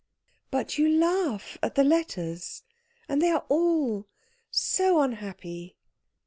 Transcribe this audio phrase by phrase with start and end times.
[0.49, 2.63] "But you laugh at the letters,
[3.07, 4.07] and they are all
[4.49, 5.77] so unhappy."